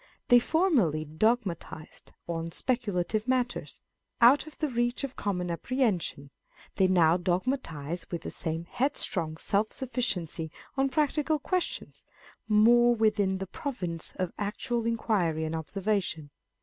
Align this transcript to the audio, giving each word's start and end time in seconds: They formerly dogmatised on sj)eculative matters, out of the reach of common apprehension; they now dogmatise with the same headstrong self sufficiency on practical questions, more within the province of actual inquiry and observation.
They 0.29 0.39
formerly 0.39 1.05
dogmatised 1.05 2.11
on 2.25 2.49
sj)eculative 2.49 3.27
matters, 3.27 3.81
out 4.19 4.47
of 4.47 4.57
the 4.57 4.67
reach 4.67 5.03
of 5.03 5.15
common 5.15 5.51
apprehension; 5.51 6.31
they 6.77 6.87
now 6.87 7.17
dogmatise 7.17 8.09
with 8.09 8.23
the 8.23 8.31
same 8.31 8.63
headstrong 8.65 9.37
self 9.37 9.71
sufficiency 9.71 10.49
on 10.75 10.89
practical 10.89 11.37
questions, 11.37 12.03
more 12.47 12.95
within 12.95 13.37
the 13.37 13.45
province 13.45 14.13
of 14.15 14.33
actual 14.39 14.87
inquiry 14.87 15.45
and 15.45 15.55
observation. 15.55 16.31